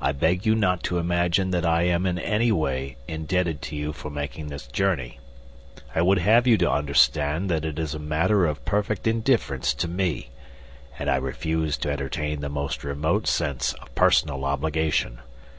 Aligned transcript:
I 0.00 0.12
beg 0.12 0.46
you 0.46 0.54
not 0.54 0.82
to 0.84 0.96
imagine 0.96 1.50
that 1.50 1.66
I 1.66 1.82
am 1.82 2.06
in 2.06 2.18
any 2.18 2.50
way 2.50 2.96
indebted 3.06 3.60
to 3.68 3.76
you 3.76 3.92
for 3.92 4.08
making 4.08 4.46
this 4.46 4.66
journey. 4.66 5.18
I 5.94 6.00
would 6.00 6.16
have 6.20 6.46
you 6.46 6.56
to 6.56 6.70
understand 6.72 7.50
that 7.50 7.62
it 7.66 7.78
is 7.78 7.94
a 7.94 7.98
matter 7.98 8.46
of 8.46 8.64
perfect 8.64 9.06
indifference 9.06 9.74
to 9.74 9.88
me, 9.88 10.30
and 10.98 11.10
I 11.10 11.16
refuse 11.16 11.76
to 11.84 11.90
entertain 11.90 12.40
the 12.40 12.48
most 12.48 12.82
remote 12.82 13.26
sense 13.26 13.74
of 13.74 13.94
personal 13.94 14.46
obligation. 14.46 15.18